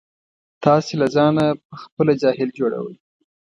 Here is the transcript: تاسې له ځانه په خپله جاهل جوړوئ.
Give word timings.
تاسې 0.63 0.93
له 1.01 1.07
ځانه 1.15 1.45
په 1.67 1.75
خپله 1.83 2.13
جاهل 2.21 2.49
جوړوئ. 2.59 2.95